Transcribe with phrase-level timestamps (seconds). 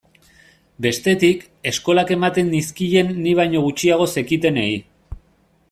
[0.85, 4.69] Bestetik, eskolak ematen nizkien ni baino gutxiago zekitenei.